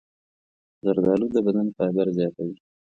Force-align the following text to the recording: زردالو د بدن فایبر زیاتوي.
زردالو 0.83 1.27
د 1.35 1.37
بدن 1.45 1.67
فایبر 1.77 2.07
زیاتوي. 2.17 2.55